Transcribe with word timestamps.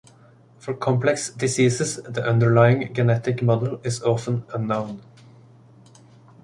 For 0.57 0.73
complex 0.73 1.29
diseases, 1.29 1.97
the 1.97 2.27
underlying 2.27 2.91
genetic 2.91 3.43
model 3.43 3.79
is 3.83 4.01
often 4.01 4.45
unknown. 4.51 5.03